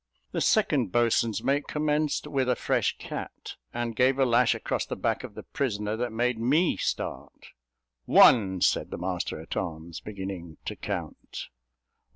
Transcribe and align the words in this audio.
The 0.31 0.41
second 0.41 0.91
boatswain's 0.91 1.43
mate 1.43 1.67
commenced, 1.67 2.25
with 2.25 2.49
a 2.49 2.55
fresh 2.55 2.97
cat, 2.97 3.55
and 3.71 3.95
gave 3.95 4.17
a 4.17 4.25
lash 4.25 4.55
across 4.55 4.83
the 4.83 4.95
back 4.95 5.23
of 5.23 5.35
the 5.35 5.43
prisoner, 5.43 5.95
that 5.95 6.11
made 6.11 6.39
me 6.39 6.75
start. 6.75 7.49
"One," 8.05 8.61
said 8.61 8.89
the 8.89 8.97
master 8.97 9.39
at 9.39 9.55
arms, 9.55 9.99
beginning 9.99 10.57
to 10.65 10.75
count. 10.75 11.49